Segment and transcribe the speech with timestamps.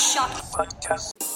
[0.00, 1.29] Podcast.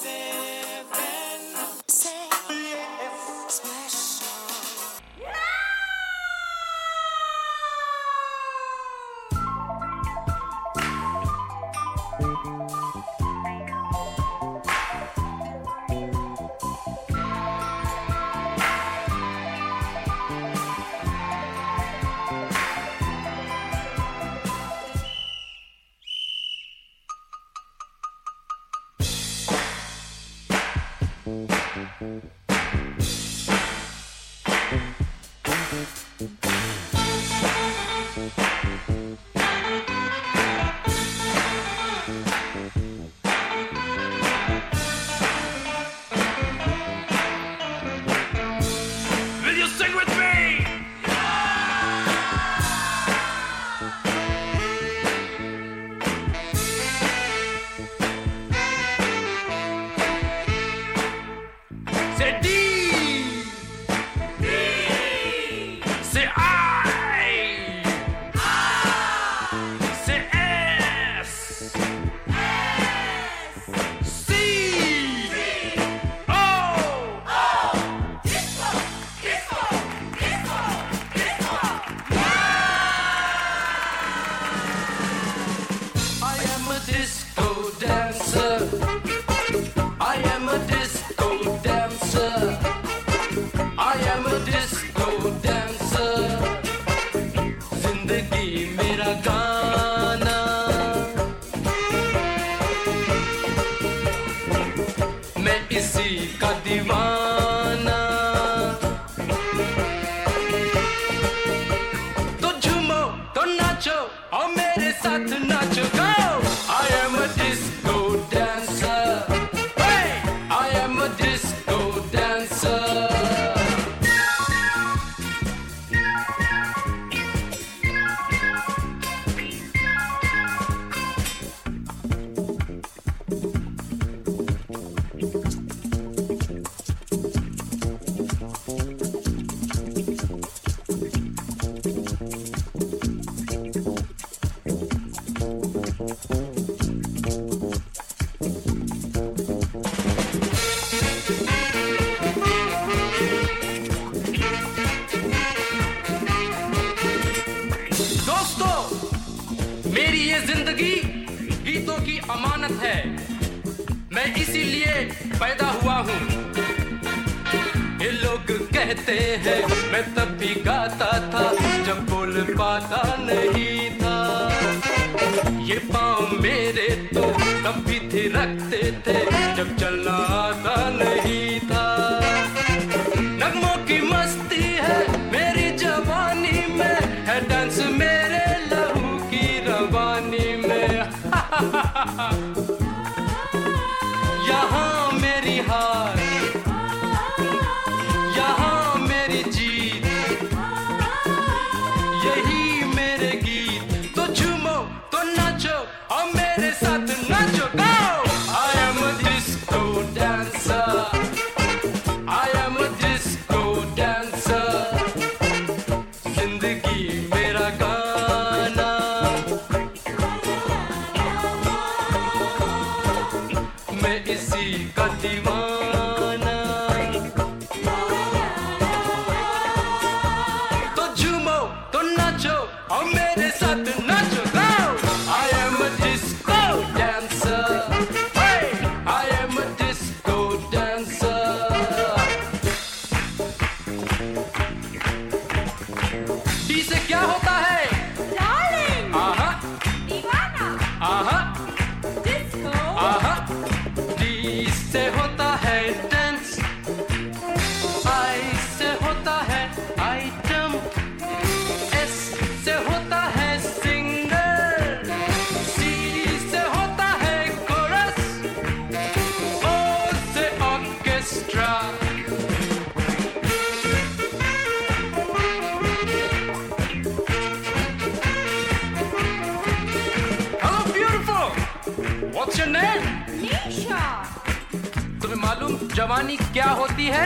[285.94, 287.24] जवानी क्या होती है?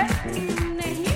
[0.77, 1.07] नहीं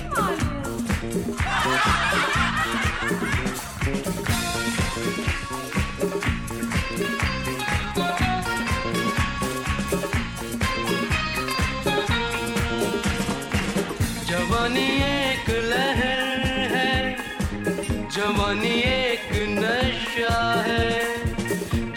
[14.29, 16.23] जवानी एक लहर
[16.73, 17.15] है
[18.15, 19.29] जवानी एक
[19.59, 20.35] नशा
[20.67, 20.91] है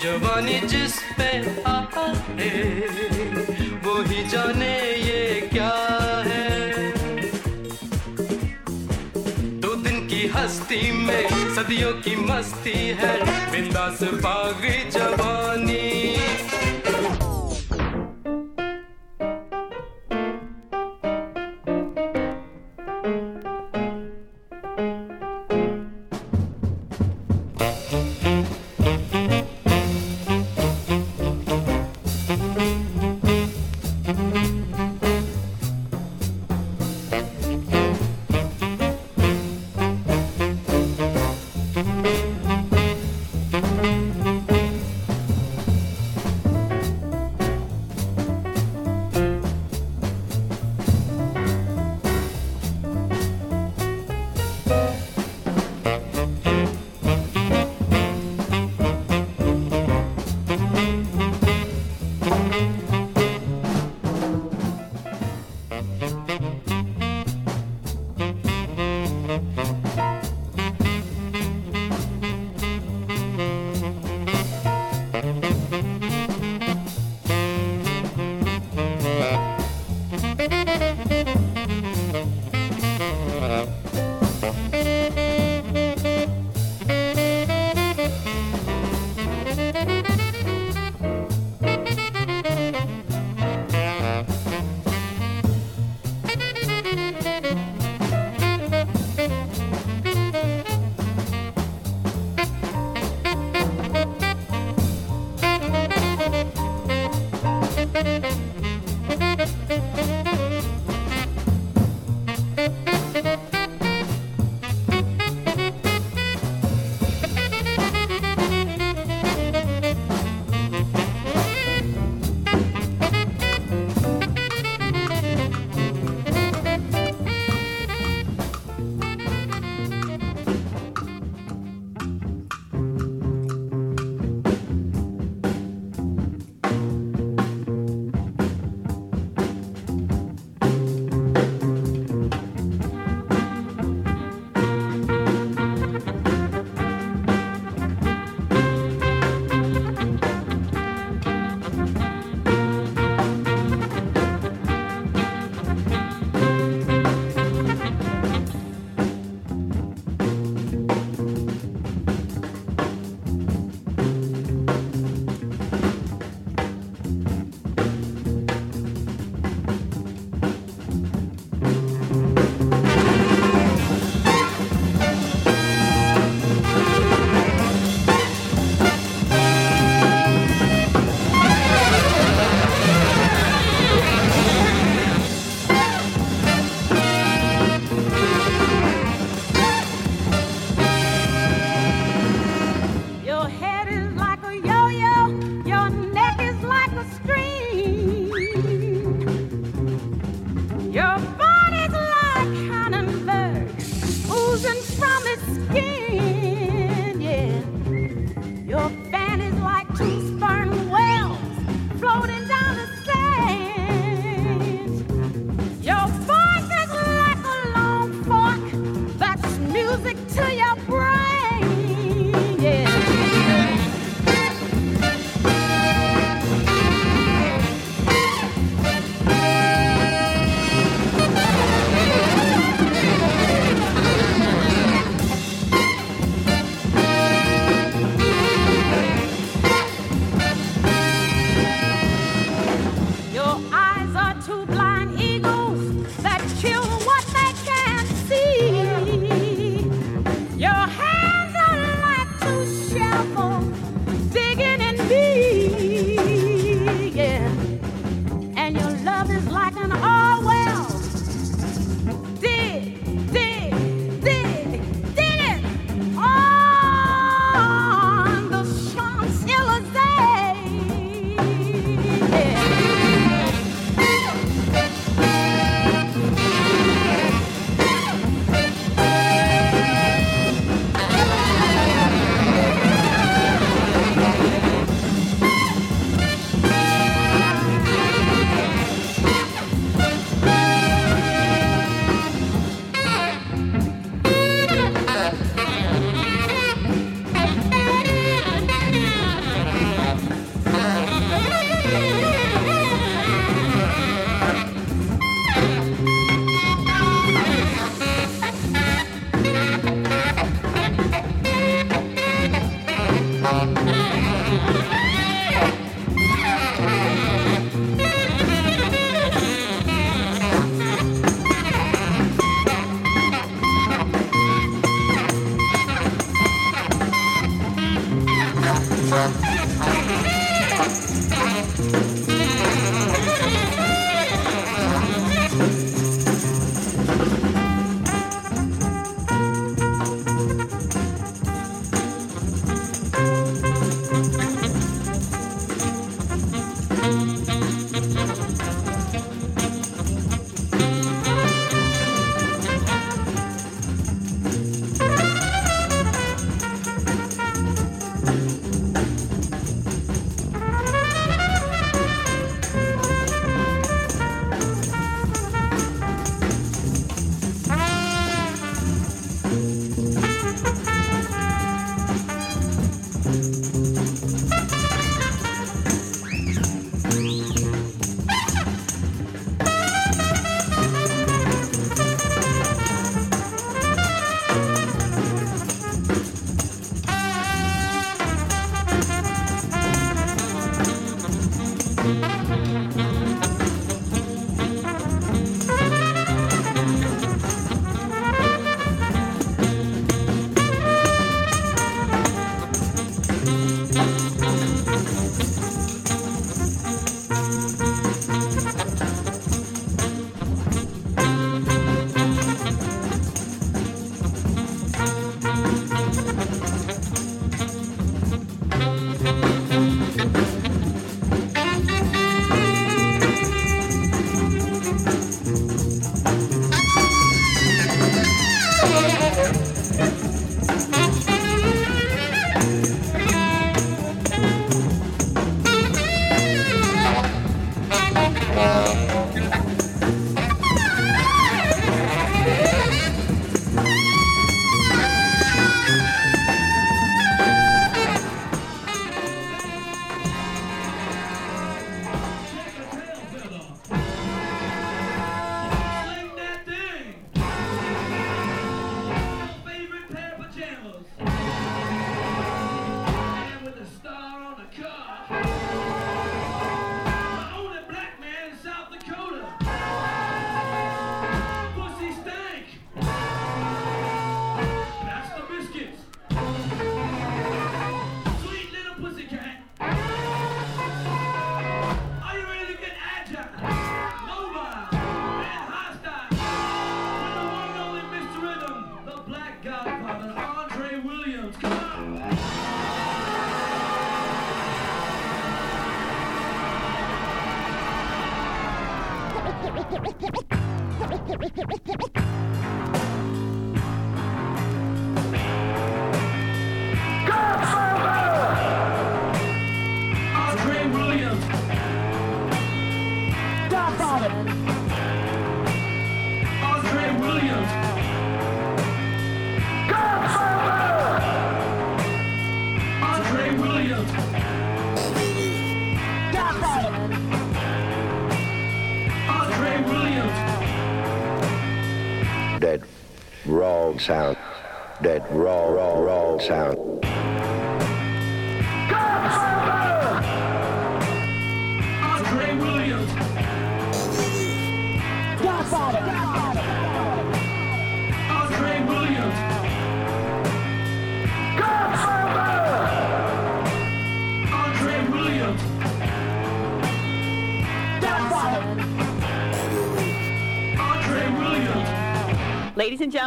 [0.04, 1.30] जवानी जिस पे
[1.76, 3.45] आए
[4.24, 5.72] जाने ये क्या
[6.26, 6.70] है?
[9.60, 13.14] दो दिन की हस्ती में सदियों की मस्ती है।
[13.52, 16.16] बिंदास बाग जवानी।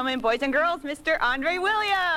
[0.10, 1.22] gentlemen, boys and girls, Mr.
[1.22, 2.09] Andre Williams.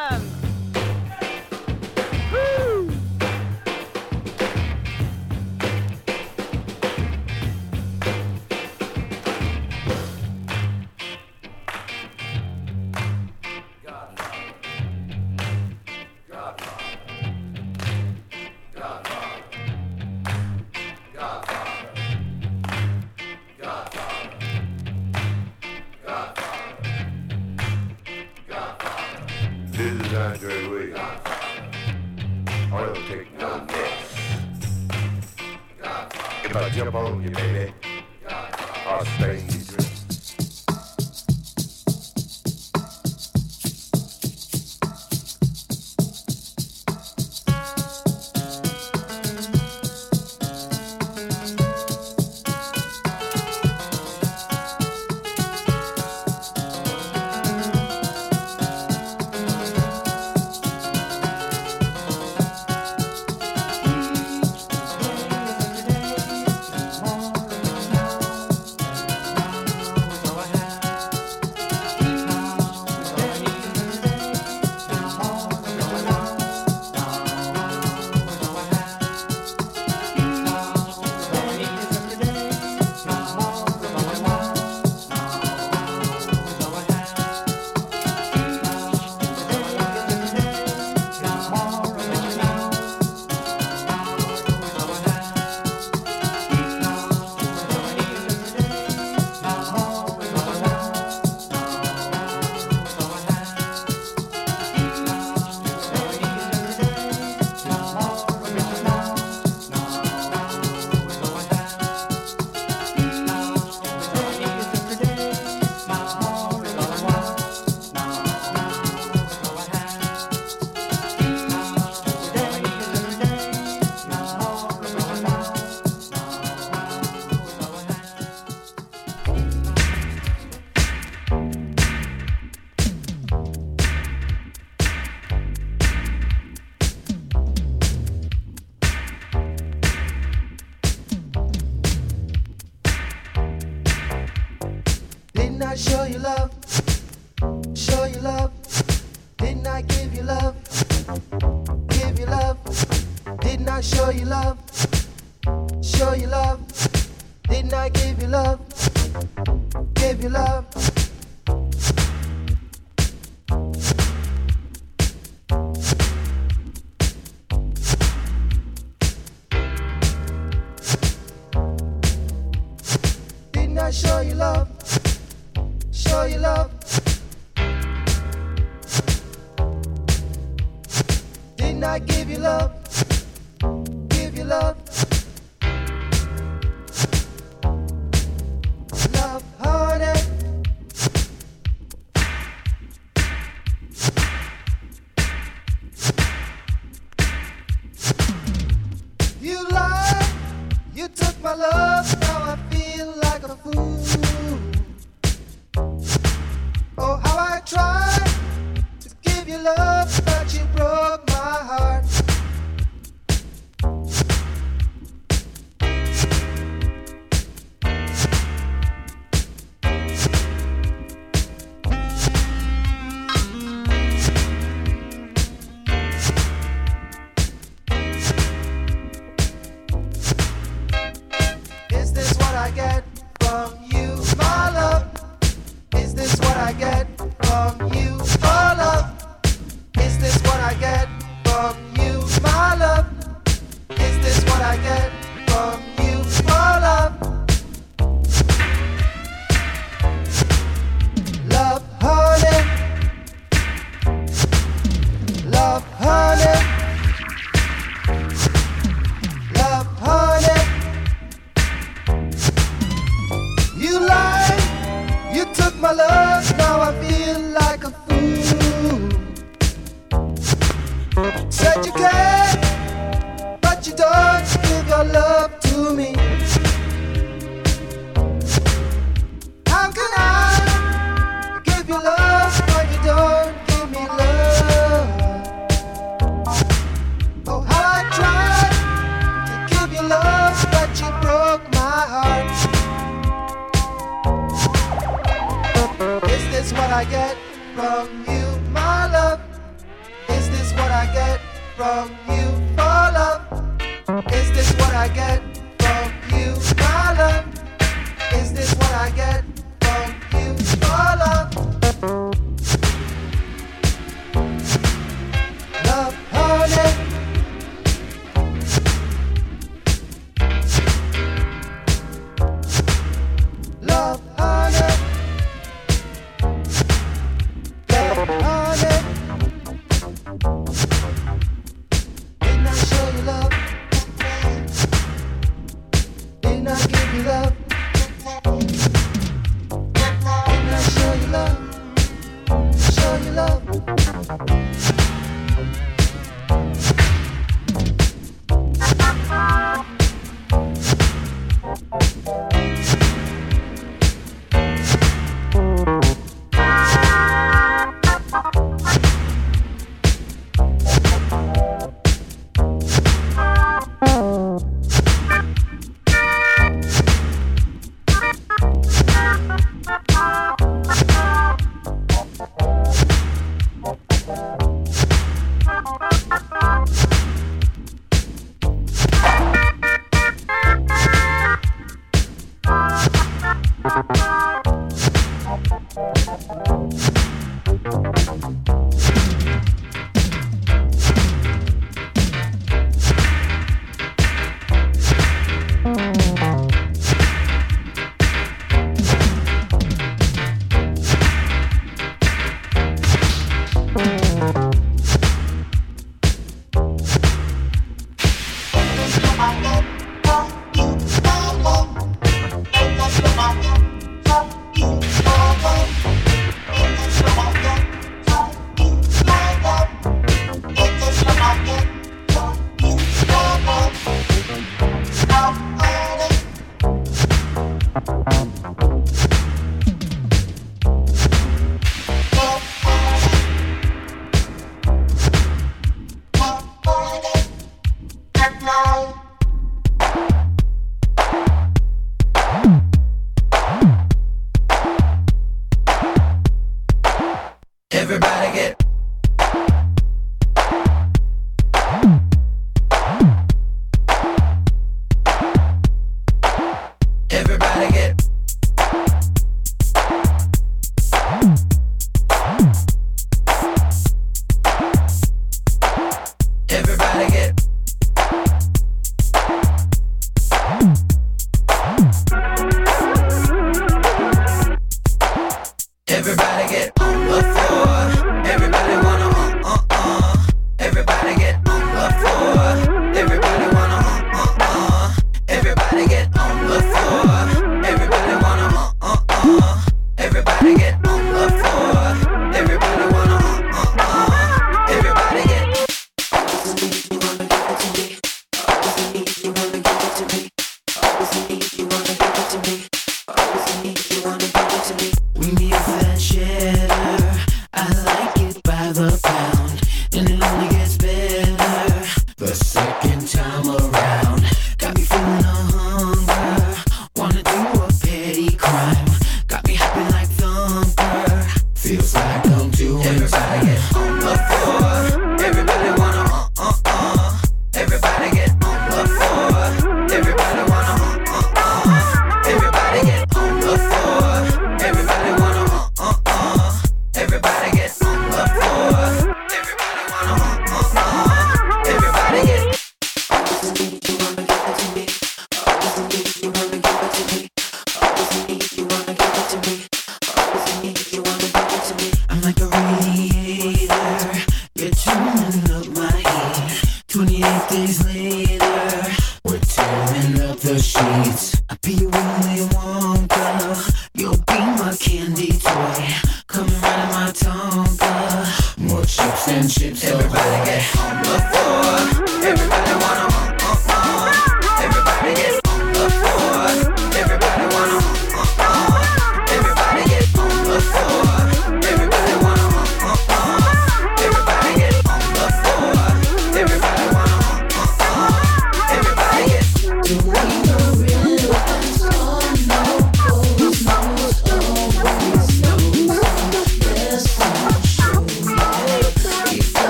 [145.83, 146.62] show you love.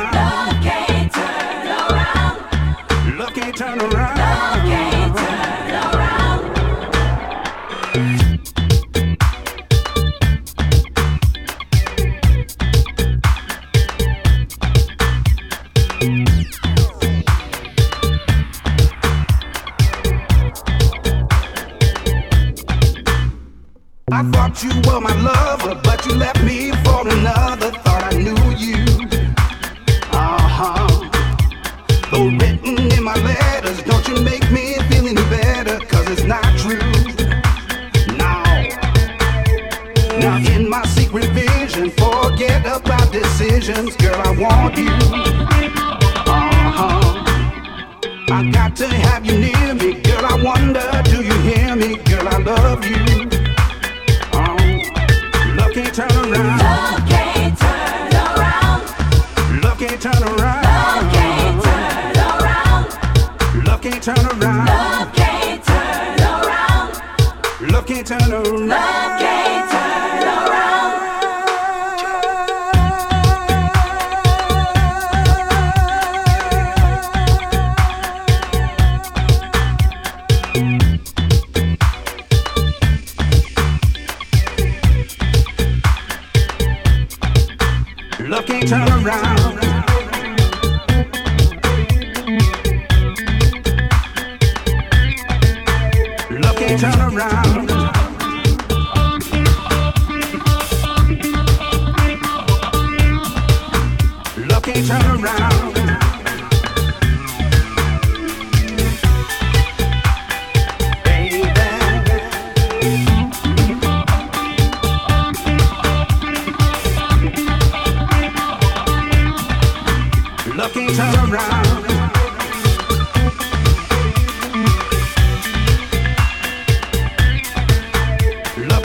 [0.00, 0.14] around.
[0.14, 3.18] Love can't turn around.
[3.18, 4.89] Love can't turn around.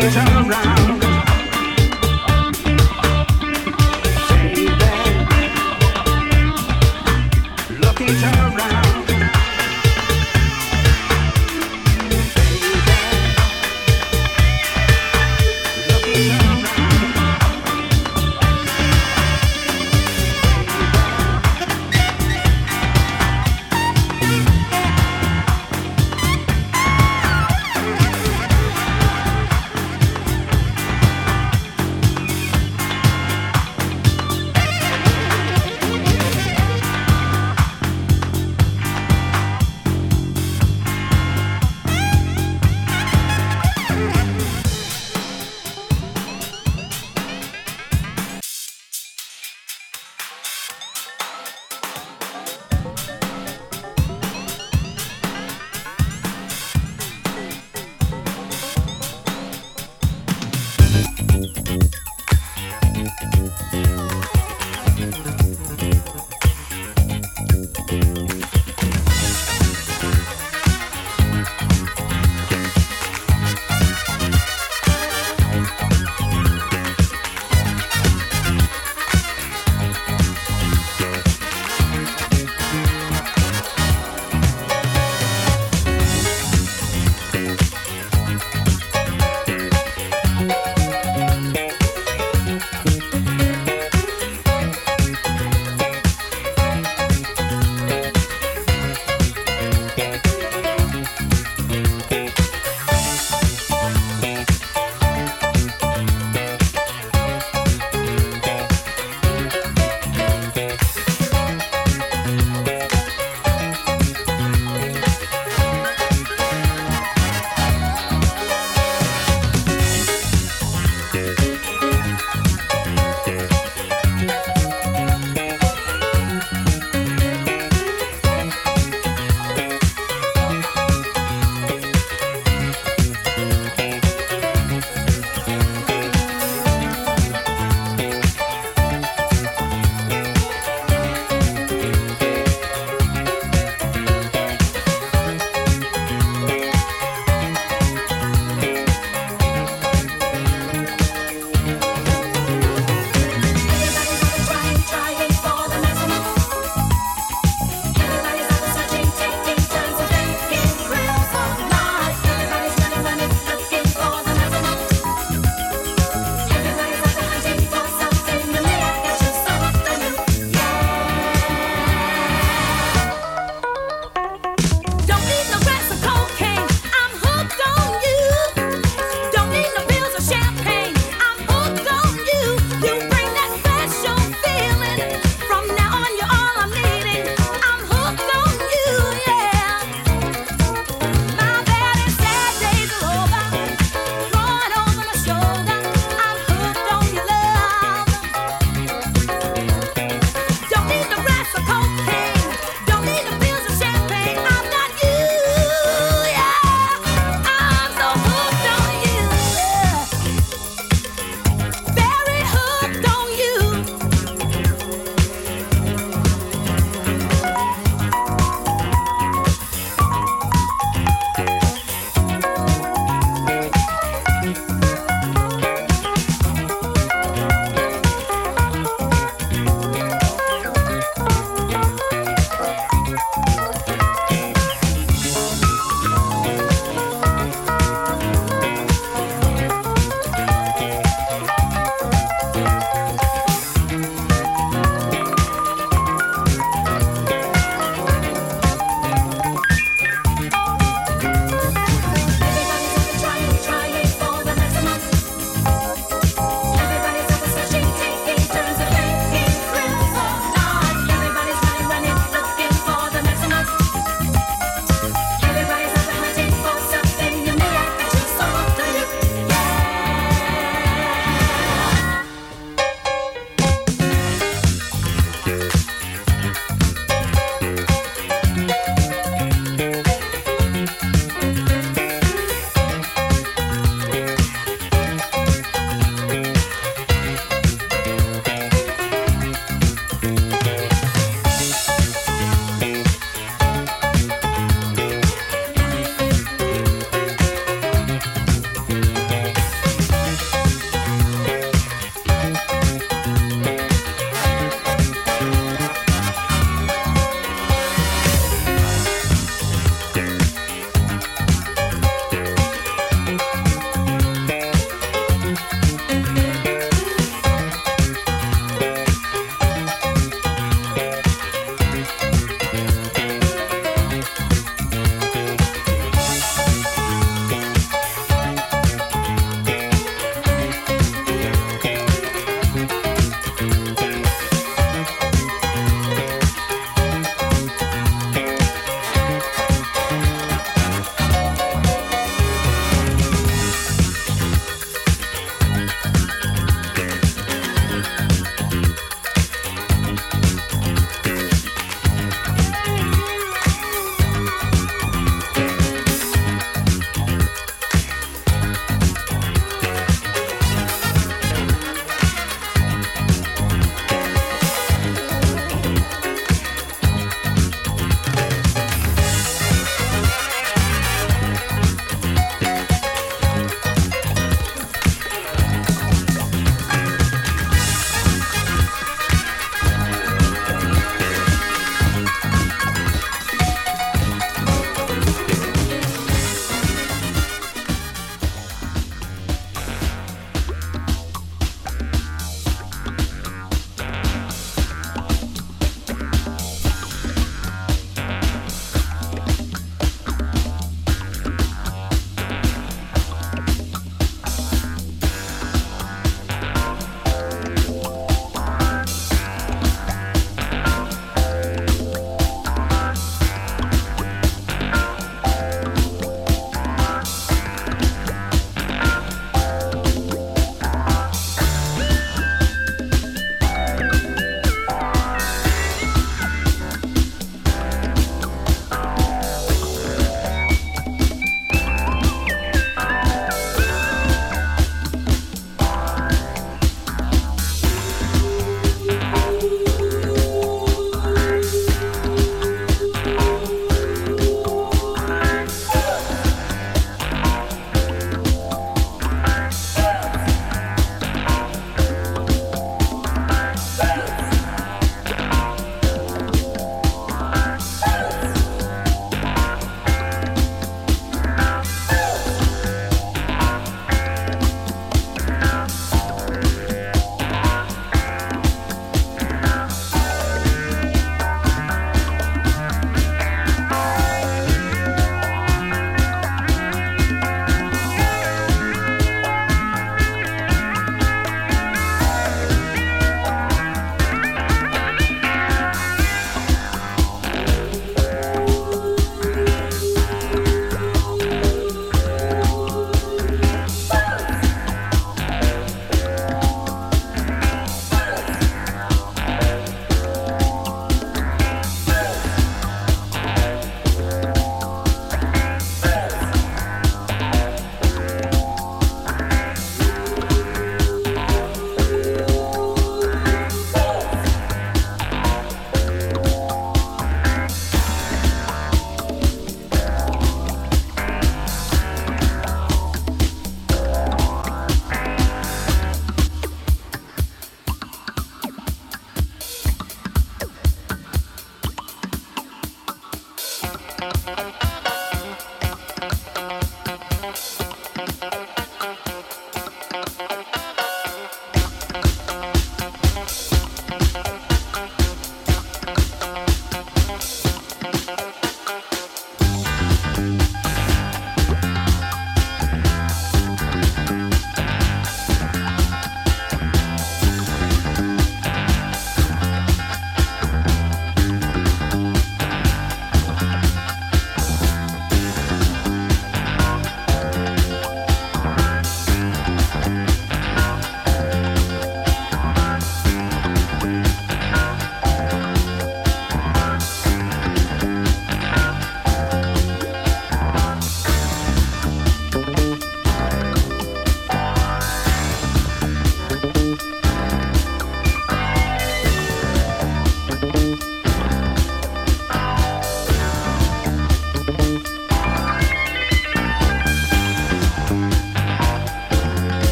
[0.00, 0.85] get around.